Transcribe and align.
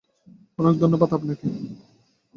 অনেক 0.59 0.75
ধন্যবাদ 0.79 1.09
আপনাকে। 1.13 1.47